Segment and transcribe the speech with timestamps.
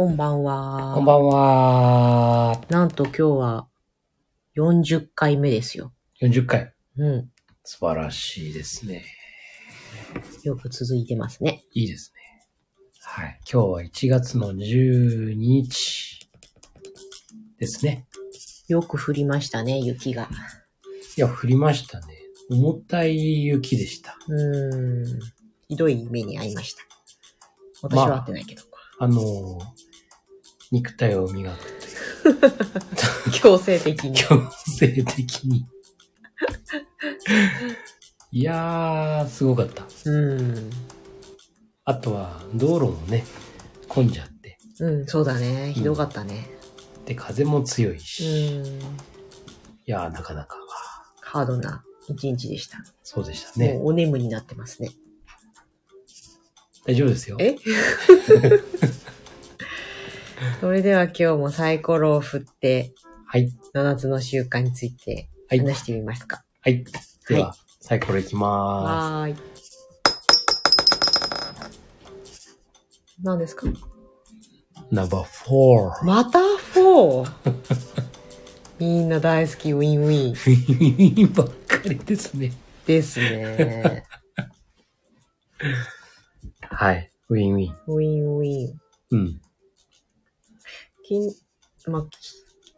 [0.00, 0.92] はい、こんばんは。
[0.94, 2.60] こんばんは。
[2.70, 3.68] なんと今日は
[4.56, 5.92] 40回目ですよ。
[6.22, 6.72] 40回。
[6.96, 7.28] うん。
[7.64, 9.04] 素晴らしいですね。
[10.42, 11.66] よく続いてますね。
[11.74, 12.48] いいですね。
[13.02, 13.40] はい。
[13.40, 16.30] 今日は1月の12日
[17.58, 18.06] ですね。
[18.68, 20.30] よく降りましたね、雪が。
[21.18, 22.06] いや、降りましたね。
[22.50, 24.16] 重たい雪でした。
[24.28, 25.20] うーん。
[25.68, 26.82] ひどい目に遭いました。
[27.82, 28.62] 私は会ってないけど。
[29.02, 29.58] あのー、
[30.70, 31.58] 肉体を磨く
[32.22, 34.14] という、強制的に。
[34.16, 35.66] 強制的に。
[38.32, 39.84] いやー、すごかった。
[40.06, 40.70] うん。
[41.84, 43.24] あとは、道路もね、
[43.88, 44.58] 混んじゃって。
[44.78, 45.72] うん、そうだね。
[45.74, 46.48] ひどかったね。
[47.06, 48.00] で、風も強いうん。
[48.00, 48.58] し。
[48.58, 48.62] い
[49.86, 50.56] やー、なかなか、
[51.20, 52.78] ハードな一日でした。
[53.02, 53.84] そうでしたねも。
[53.84, 54.90] うお眠になってますね。
[56.86, 57.36] 大丈夫ですよ。
[57.40, 57.56] え？
[60.60, 62.92] それでは今日もサイコロを振って、
[63.26, 63.52] はい。
[63.74, 65.60] 7つの習慣についてはい。
[65.60, 66.44] 話してみますか。
[66.62, 66.84] はい。
[67.28, 68.48] では、はサイコロいきま
[69.20, 69.36] はーい。
[73.22, 73.66] 何ですか？
[73.66, 73.82] ーす。
[74.90, 76.04] ナンバー4。
[76.04, 76.38] また
[76.74, 77.30] 4!
[78.80, 82.52] みんな大好きウィンウィンばっかりですね。
[82.86, 84.04] ですね。
[86.62, 87.10] はい。
[87.28, 87.76] ウィンウィン。
[87.86, 88.80] ウィンウィン。
[89.10, 89.40] うん。
[91.10, 92.02] きまあ、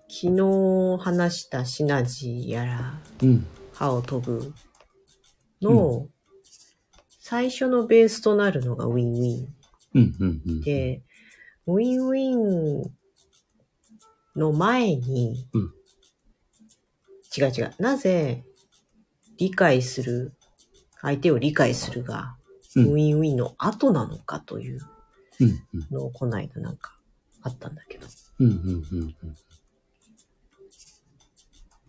[0.08, 3.46] き昨日話したシナジーやらうん。
[3.74, 4.54] 歯を飛ぶ
[5.60, 6.08] の、
[7.20, 9.54] 最初のベースとなるのがウィンウィン
[9.94, 10.16] うん。
[10.18, 10.42] うん。
[10.46, 10.60] うん。
[10.62, 11.02] で、
[11.66, 12.90] ウィンウィン
[14.34, 15.74] の前に、うん
[17.34, 17.74] 違う違う。
[17.78, 18.44] なぜ
[19.38, 20.34] 理解する、
[21.00, 22.36] 相手を理解するが、
[22.76, 24.80] うんウィンウィンの後なのかという
[25.40, 25.48] うん。
[25.74, 25.86] うん。
[25.90, 26.96] のをこの間なんか
[27.42, 28.06] あったんだけど。
[28.40, 28.46] うん。
[28.46, 28.54] うん。
[28.92, 29.36] うん。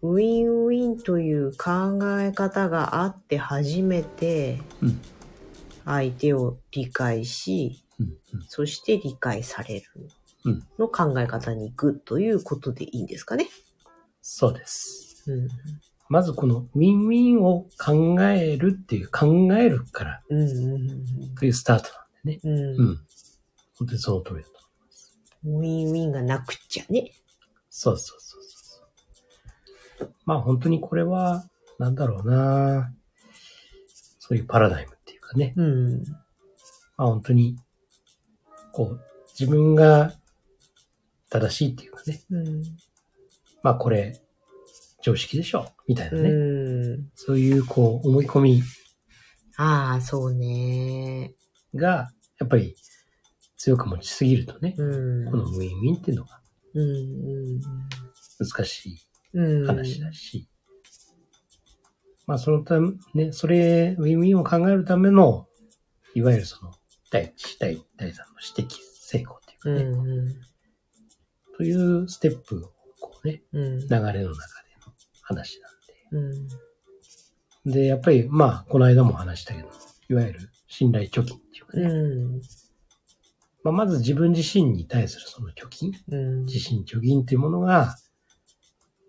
[0.04, 4.60] ウィンウィンという考え方があって初めて、
[5.86, 8.18] 相手を理解し、うん。
[8.50, 10.10] そして理解される
[10.78, 13.06] の考え方に行くということでいいん。
[13.06, 13.48] ですかね。
[14.22, 15.24] そうです。
[15.28, 15.48] うん。
[16.10, 22.40] まずこのウィンウィンを考えるっていう考えるからというスタートなんでね。
[22.44, 22.76] うんうん。
[22.76, 23.00] うん。
[23.78, 24.63] 本当にその通りだと。
[25.46, 27.12] ウィンウィンがなくっちゃね。
[27.70, 28.42] そうそうそう
[30.00, 30.14] そう。
[30.26, 31.46] まあ本当にこれは、
[31.80, 32.94] なんだろうな
[34.20, 35.54] そういうパラダイムっていうかね。
[35.58, 36.04] うん。
[36.98, 37.58] まあ本当に、
[38.72, 39.02] こう、
[39.38, 40.14] 自分が
[41.30, 42.22] 正しいっていうかね。
[42.30, 42.64] うん。
[43.64, 44.22] まあこれ、
[45.02, 46.30] 常識でしょみたいなね。
[46.30, 47.10] うん。
[47.16, 48.64] そういうこう、思い込み
[49.58, 51.34] ああ、そうね。
[51.76, 52.10] が、
[52.40, 52.76] やっぱり
[53.64, 55.32] 強く持ちすぎるとね、うん。
[55.32, 56.42] このウィンウィンっていうのが
[56.74, 57.62] うん。
[58.38, 58.98] 難しい
[59.36, 59.66] うん。
[59.66, 60.50] 話だし、
[62.28, 65.48] まあそのため、ね、それ、ウィンウィンを考えるための、
[66.14, 66.74] いわゆるその、
[67.10, 70.36] 第一、第二、第三の指摘成功っていううかね、ん。
[71.56, 73.80] というステップをこうね、うん。
[73.80, 74.36] 流れの中での
[75.22, 75.62] 話
[76.12, 76.48] なんうん。
[77.64, 77.84] で。
[77.84, 79.70] で、やっぱり、まあ、この間も話したけど、
[80.10, 82.42] いわゆる信頼貯金っていうかね、うん。
[83.64, 86.46] まあ、まず自分自身に対するその貯金、うん。
[86.46, 87.96] 自身貯金っていうものが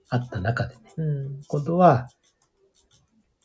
[0.08, 1.40] あった中でね、うん。
[1.46, 2.08] 今度は、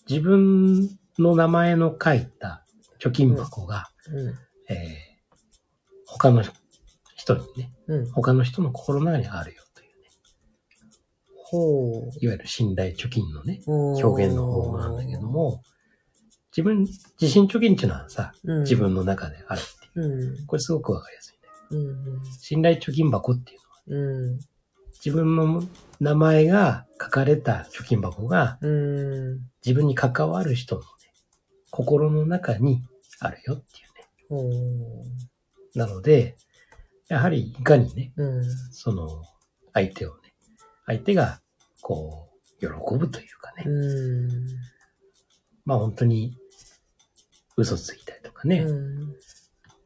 [0.08, 2.66] 自分の名前の書いた
[3.00, 4.74] 貯金箱が、うん。
[4.74, 5.10] えー
[6.18, 6.44] 他の
[7.16, 8.12] 人にね、うん。
[8.12, 10.10] 他の人の心の中にあるよというね、
[11.36, 13.72] ほいわゆる信頼貯金のね、う。
[14.04, 15.62] 表現の方法なんだけど、も、
[16.52, 16.88] 自分、
[17.22, 19.62] 自身貯金っていうのはさ、うん、自分の中である
[19.96, 20.02] う。
[20.02, 20.46] うん。
[20.46, 21.36] これすごくわかりやす
[21.72, 21.84] いね。
[21.84, 22.24] うん。
[22.40, 24.40] 信頼貯金箱っていうのは、うん。
[25.04, 25.64] 自分の
[26.00, 29.40] 名前が書かれた貯金箱が、うん。
[29.66, 30.88] 自分に関わる人のね、
[31.72, 32.84] 心の中に
[33.20, 34.54] あるよっていうね。
[35.74, 36.36] ほなので、
[37.08, 38.24] やはりいかにね、う。
[38.24, 38.44] うん。
[38.72, 39.24] その
[39.74, 40.34] 相手をね、
[40.86, 41.42] 相手が
[41.82, 42.68] こう、喜
[42.98, 44.30] ぶというかね、うん。
[45.66, 46.38] まあ本当に
[47.56, 49.16] 嘘ついたりとかね、うん。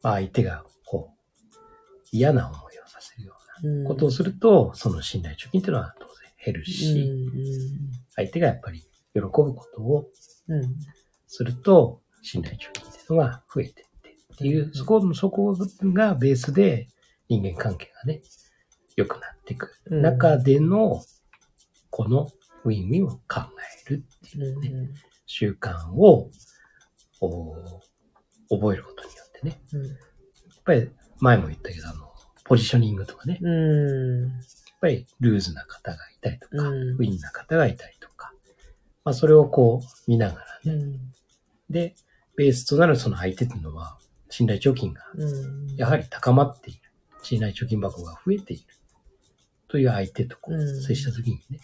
[0.04, 1.56] まあ相手がこう、
[2.12, 3.34] 嫌な思いをさせるよ
[3.64, 3.82] ううん。
[3.84, 6.14] なことをすると、その信頼貯金っていうのは当然
[6.44, 7.90] 減るうし、ん。
[8.14, 8.80] 相手がやっぱり
[9.14, 10.10] 喜ぶことを
[10.48, 10.76] うん。
[11.26, 15.56] すると、信頼貯金っていうのが増えてってっていうう、んそこ、そこ
[15.92, 16.86] がベースで
[17.28, 18.20] 人間関係がね、
[18.96, 21.02] 良くなっていくうん中での、
[21.90, 22.30] この
[22.64, 23.40] ウィンウィンを考
[23.88, 24.94] えるっていうね、うん。
[25.26, 26.30] 習慣を、
[27.20, 27.54] お
[28.50, 29.86] 覚えることによね、うん。
[29.86, 29.96] やっ
[30.64, 32.10] ぱり前も言ったけど、あの、
[32.44, 33.34] ポジショニングとかね。
[33.34, 34.40] やっうん。
[34.80, 38.32] ぱりルーズな方がいたりとか、うんウィンな方がいたりとか。
[39.04, 40.72] まあそれをこう見ながらね。
[40.72, 41.12] うん。
[41.70, 41.94] で、
[42.36, 43.96] ベースとなるその相手っていうのは、
[44.28, 45.76] 信頼貯金がうん。
[45.76, 46.80] やはり高まっている。
[47.22, 48.64] 信頼貯金箱が増えている。
[49.68, 51.60] という相手とこううん接したときにね。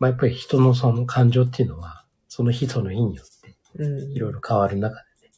[0.00, 4.12] まあやっぱり人のその感情っていうのは、その日その日によってうん。
[4.12, 5.32] いろいろ変わる中でね。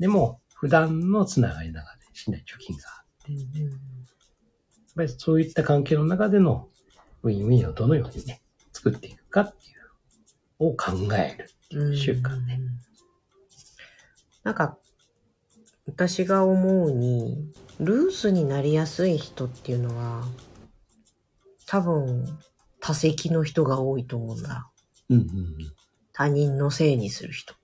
[0.00, 3.70] でも、普段のつながりの中で信頼貯金があって、やっ
[4.96, 6.68] ぱりそういった関係の中での
[7.22, 9.72] ウィンウィンをどのようにね、作っていくかってい
[10.60, 12.58] うのを考えるっていう習慣ね。
[12.60, 12.88] うん
[14.48, 14.78] なんか、
[15.86, 20.24] 私が思うに、ルースになりやすい人っていうのは、
[21.66, 22.24] 多分、
[22.80, 24.70] 多責の人が多いと思うんだ。
[25.10, 25.28] うんうん
[26.14, 27.54] 他人のせいにする人。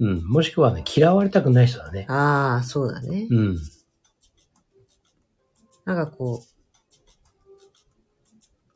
[0.00, 0.08] うん。
[0.08, 0.24] うん。
[0.26, 2.06] もしくはね、嫌われたくない人だね。
[2.08, 3.26] ああ、そうだね。
[3.30, 3.58] うん。
[5.84, 6.56] なんかこう、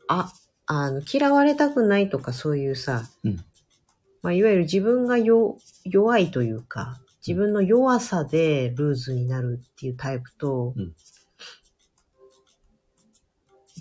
[0.09, 0.33] あ、
[0.67, 3.45] あの、嫌われたくないとかそういうさ、うん
[4.23, 10.93] まあ、いわゆる自分がよ弱いというか、自分の弱さでルーズになるっていうタイプと、うん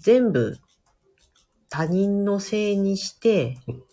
[0.02, 0.58] 全部
[1.70, 3.84] 他人のせいにしてうん、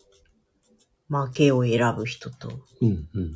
[1.08, 2.48] 負けを選ぶ人と
[2.80, 3.22] うん、うん、うん。
[3.22, 3.32] うん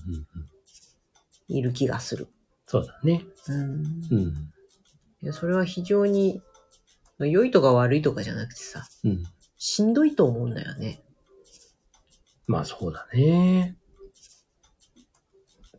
[1.52, 2.28] いる気がする。
[2.68, 3.24] そうだね。
[3.48, 4.52] うんうん。
[5.20, 6.40] いやそれは非常に、
[7.18, 9.24] まあ良いとか悪いとかじゃなくてさ、うん。
[9.58, 11.02] しんどいと思うんだよね。
[12.46, 13.76] まあそうだね。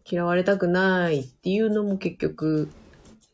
[0.06, 2.70] 嫌われたくないっていうのも結局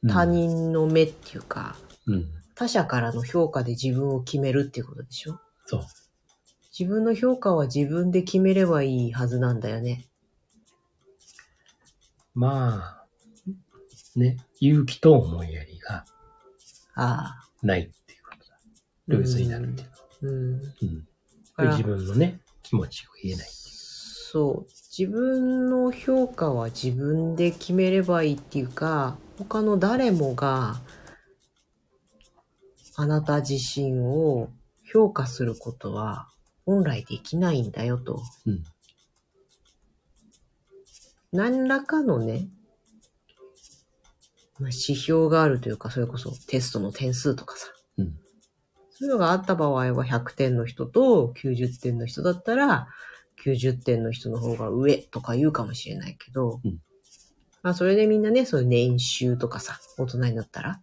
[0.03, 0.25] うん他。
[0.25, 1.75] 人の目っていうか、
[2.05, 2.27] うん。
[2.53, 5.39] 他者からの評価で自分を決めるっていうことでしょ？
[5.65, 5.85] そう。
[6.77, 10.05] 自分の評価は自分で決めればいいはずなんだよね。
[12.35, 13.05] まあ、
[14.15, 16.05] ね、勇気と思いやりが
[16.93, 17.49] ああ。
[17.63, 18.59] ないっていうことだ。
[19.07, 20.03] ルーズになるっていうのは。
[20.21, 21.65] うん。
[21.65, 21.69] うん。
[21.71, 23.47] 自分のね、気持ちを言えない。
[23.49, 24.71] そう。
[24.95, 30.79] 自分の評価は自分で決めればいいっていうか、他の誰もが
[32.95, 34.49] あなた自身を
[34.93, 36.29] 評価することは
[36.67, 38.21] 本来できないんだよと。
[38.45, 38.63] うん。
[41.31, 42.49] 何らかのね、
[44.59, 47.67] まあ、指標があるというか、それこそテストの点数とかさ。
[47.97, 48.19] うん。
[48.91, 52.89] そういうのがあった場合は100点の人と90点の人だったら、
[53.45, 56.79] 90点の人の方が上とか言うかもしれないけど、うん
[57.63, 60.81] まあそれでみんなね、そういう年収とかさ、大人になったら、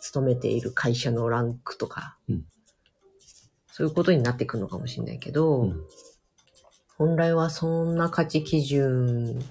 [0.00, 2.44] 勤めている会社のランクとか、うん
[3.76, 5.84] そういうことになってくるのかもしれないけど、うん。
[6.96, 9.44] 本来はそんな価値基準、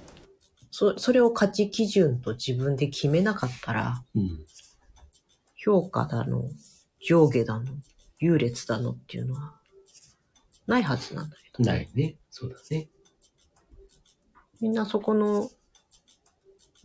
[0.72, 4.46] そそれを価値基準と自分で決めなかったら、うん。
[5.58, 6.46] 評価だの、
[7.06, 7.66] 上下だの、
[8.18, 9.60] 優劣だのっていうのは、
[10.68, 12.16] ないはずなんだけど、ないね。
[12.30, 12.88] そうだね。
[14.62, 15.50] みんなそこの、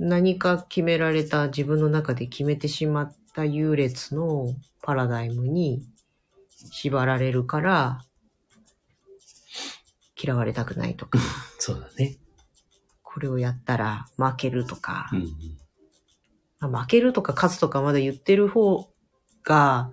[0.01, 5.87] 何か決められた自分の中で決めてしまった優劣のパラダイムに
[6.71, 8.01] 縛られるから、
[10.21, 11.19] 嫌われたくないとか、
[11.59, 12.19] そうだね。
[13.03, 15.59] これをやったら負けるとか、うん。
[16.61, 18.93] まあ負けるとか勝つとかまだ言ってる方
[19.45, 19.93] が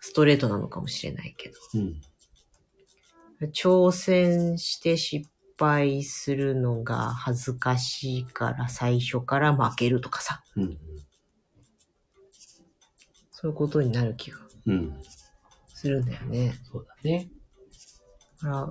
[0.00, 2.00] ストレートなのかもしれないけど、うん。
[3.52, 10.78] 挑戦して失敗するのが恥ずかしいから最初から負けるとかさ、うん。
[13.30, 14.98] そういうことになる気がうん。
[15.84, 16.54] するんだよね。
[16.72, 17.28] そうだね。
[18.42, 18.70] だから、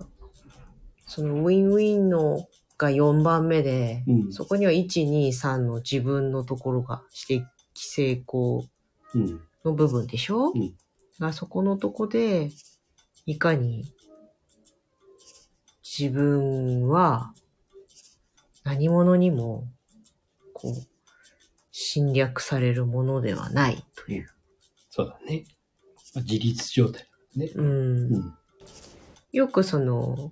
[1.05, 2.47] そのウィンウィンの
[2.79, 4.33] が4番目で、うん。
[4.33, 8.65] そこには1、2、3の自分のところが指摘成功
[9.13, 9.41] うん。
[9.63, 10.73] の部分でしょ、うん
[11.19, 12.49] がそこのとこで、
[13.27, 13.85] いかに
[15.83, 17.33] 自分は
[18.63, 19.67] 何者にも、
[20.53, 20.73] こう、
[21.71, 24.29] 侵略されるものではないという。
[24.89, 25.45] そうだね。
[26.15, 27.51] まあ自立状態だね。
[27.55, 28.13] うん。
[28.13, 28.33] うん。
[29.31, 30.31] よくその、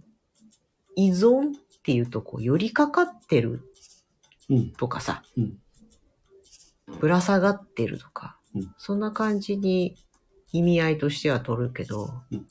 [0.95, 1.51] 依存っ
[1.83, 3.61] ていうとこう、寄りかかってる
[4.49, 4.71] うん。
[4.71, 5.57] とかさ、うん。
[6.99, 9.95] ぶら下がってるとか、うんそんな感じに
[10.51, 12.45] 意味合いとしては取るけど、うん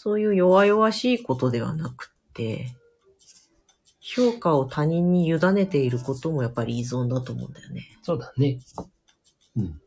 [0.00, 2.76] そういう弱々しいことではなくって、
[4.00, 7.98] 評価を他人に委ねていることもやっぱり依存だと思うんだよね。
[8.02, 8.60] そうだね。
[9.56, 9.80] うん。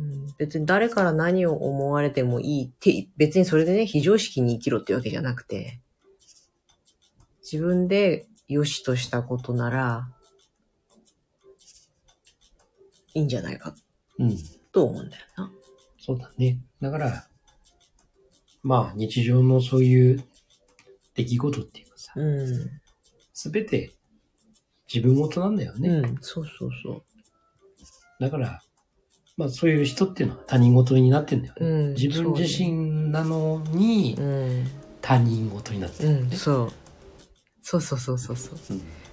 [0.00, 5.80] うん、別に誰から何を思われてもいいって、別にそれでね、非常識に生きろってわけじゃなくて、
[7.42, 10.08] 自分で良しとしたことなら、
[13.12, 13.74] いいんじゃないか
[14.18, 14.36] うん。
[14.72, 15.52] と思うんだよな。
[15.98, 16.60] そうだね。
[16.80, 17.28] だから、
[18.62, 20.24] まあ日常のそういう
[21.14, 22.70] 出来事っていうかさ、うん。
[23.32, 23.92] すべて
[24.92, 25.88] 自分事なんだよね。
[25.88, 27.04] うん、そうそうそ
[28.20, 28.62] だから、
[29.40, 31.64] まあそういう人っていうのは他人事になってんだよう。
[31.64, 31.70] ね。
[31.70, 31.94] うん。
[31.94, 34.14] 自分自身なのに
[35.00, 36.12] 他人事になってうん。
[36.12, 36.36] うん、るよね。
[36.36, 36.72] そう。
[37.62, 38.36] そうそうそうそう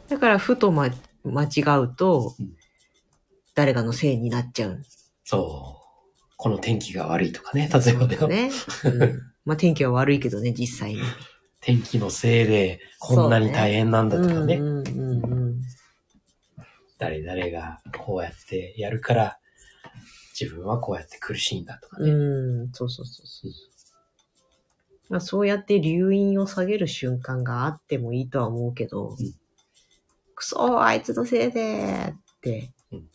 [0.10, 0.90] だから、ふとま、
[1.24, 2.50] 間違うとうん、
[3.56, 4.82] 誰かのせいになっちゃう。
[5.24, 6.12] そう。
[6.36, 7.70] この天気が悪いとかね。
[7.74, 8.28] 例えばだよ。
[8.28, 8.52] ね。
[8.84, 9.22] うん。
[9.46, 11.02] まあ、天気は悪いけどね、実際に。
[11.62, 14.56] 天気のせいでこんなに大変なんだとかね。
[14.56, 15.62] うんうんうんうん。
[16.98, 19.40] 誰々がこうやってやるから、
[20.40, 22.12] 自分はこうやって苦しいんだとかね。
[22.12, 23.52] うん、そうそうそうそう。
[25.10, 29.16] まあ、そうやって留飲を下げる瞬間があってもいいとは思うけど、ん。
[30.36, 33.10] くそー、あいつのせいでーって、うん。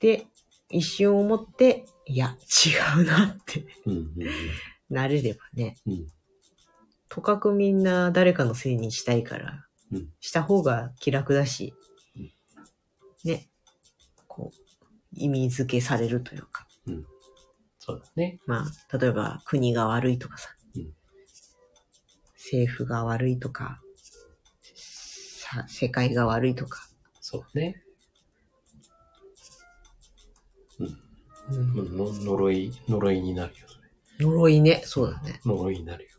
[0.00, 0.26] で、
[0.70, 2.36] 一瞬思って、いや、
[2.96, 3.64] 違うなって。
[3.86, 4.12] うんうん。
[4.90, 5.76] なれればね。
[5.86, 6.06] うん。
[7.08, 10.08] とかくみんな誰かのせいにしたいから、うん。
[10.20, 11.74] した方が気楽だし、
[12.16, 12.32] うん。
[13.24, 13.48] ね、
[14.26, 14.67] こう、
[15.18, 16.66] 意味付けされるというか。
[17.78, 18.38] そうだね。
[18.46, 20.92] まあ、例えば国が悪いとかさ、うん
[22.34, 23.82] 政府が悪いとか、
[24.74, 26.88] さ世界が悪いとか、
[27.20, 27.82] そうね。
[30.78, 30.86] うん
[31.50, 33.66] うんの呪い、呪いになるよ。
[33.68, 35.40] それ呪いね、そうだね。
[35.44, 36.10] 呪いになるよ。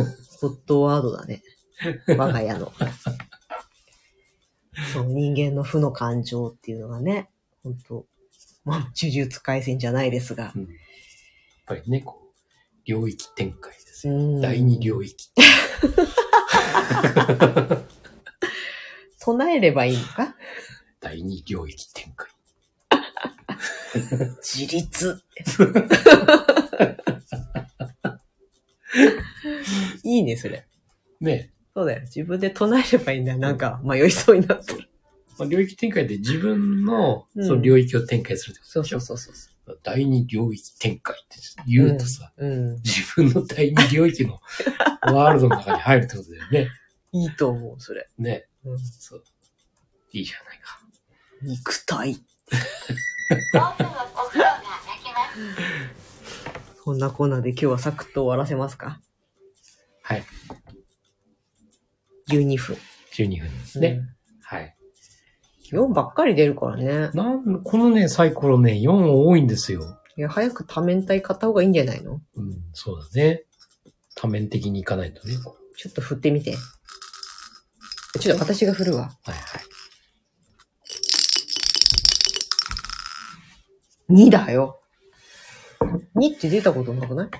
[0.00, 1.42] うんホットワードだね。
[2.16, 2.72] 我が家の。
[4.92, 7.30] そう、人間の負の感情っていうのがね、
[7.66, 8.06] 本当
[8.64, 10.58] まあ、呪術廻戦じゃないですがう。
[10.58, 10.70] んやっ
[11.66, 12.26] ぱりね、こう、
[12.84, 14.14] 領域展開ですよ。
[14.14, 15.30] うん第二領域。
[19.18, 20.36] 唱えればいいのか？
[21.00, 22.30] 第二領域展開。
[24.40, 25.20] 自立。
[30.04, 30.64] いいね、それ。
[31.20, 31.50] ね。
[31.74, 32.02] そうだよ。
[32.02, 33.38] 自分で唱えればいいんだよ。
[33.38, 34.88] なんか、迷いそうになってる。
[35.38, 39.80] まあ、領域展開で自分のうんその領域を展開するってこそうとでしょ、そうそうそう。
[39.82, 42.76] 第二領域展開って言うとさ、うん。
[42.76, 44.40] 自分の第二領域の
[45.12, 46.68] ワールドの中に入るってことだよね。
[47.12, 48.08] いいと思う、それ。
[48.18, 48.46] ね。
[48.64, 48.78] うん。
[48.78, 49.24] そう。
[50.12, 50.80] いいじゃないか。
[51.42, 52.12] 肉体。
[52.12, 53.62] もうすぐお
[54.28, 55.34] 風呂が泣きま
[56.76, 56.82] す。
[56.84, 59.00] こんなコーナーで今日はサクッと終わらせますか？
[60.02, 60.24] はい。
[62.28, 62.76] ?12 分。
[63.12, 64.02] 12分ですね。
[64.42, 64.75] はい。
[65.72, 65.90] うん。
[65.90, 67.10] 4ばっかり出るからね。
[67.14, 69.98] なん、このね、サイコロね、4多いんですよ。
[70.16, 72.20] いや、早く多面体買った方がいいんじゃないの？
[72.36, 73.44] うん、そうだね。
[74.14, 75.34] 多面的にいかないとね。
[75.76, 76.56] ちょっと振ってみて。
[78.18, 79.02] ちょっと私が振るわ。
[79.02, 79.62] はいはい。
[84.10, 84.80] 2だよ。
[86.14, 87.30] 2って出たことなくない？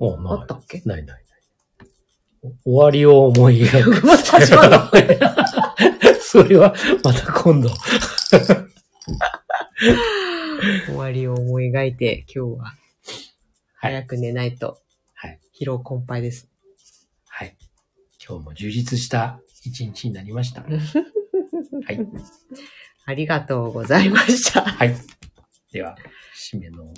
[0.00, 0.78] おあなったっけ？
[0.78, 0.82] い。
[0.86, 1.20] ないないない。
[2.64, 4.02] お終わりを思い描く。
[4.06, 4.90] また始まるの
[6.34, 6.74] それは、
[7.04, 7.70] また今度。
[10.86, 12.76] 終わりを思い描いて、今日ははい
[13.76, 14.80] 早く寝ないと
[15.14, 15.38] はい。
[15.56, 16.50] 疲労困憊です。
[17.28, 17.56] はい。
[18.20, 20.62] 今日も充実した一日になりました。
[20.66, 20.80] はい。
[23.04, 24.62] ありがとうございました。
[24.62, 24.96] はい。
[25.70, 25.96] では、
[26.36, 26.92] 締めの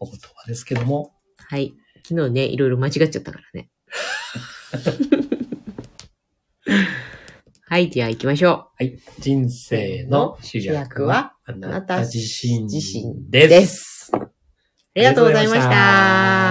[0.00, 1.72] お言葉ですけども、はい。
[2.04, 3.70] 昨日ね、いろいろ間違っちゃったからね。
[7.72, 8.98] はい、じゃあ行きましょはい。
[9.18, 11.56] 人生の主役はあう。
[11.56, 12.68] なた自身
[13.30, 13.48] で。
[13.48, 14.12] ですす。
[14.14, 14.18] あ
[14.94, 16.41] りがとうございました。